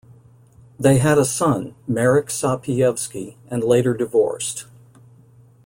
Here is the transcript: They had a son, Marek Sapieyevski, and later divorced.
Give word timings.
They 0.79 0.97
had 0.97 1.19
a 1.19 1.23
son, 1.25 1.75
Marek 1.87 2.29
Sapieyevski, 2.29 3.35
and 3.51 3.63
later 3.63 3.93
divorced. 3.93 4.65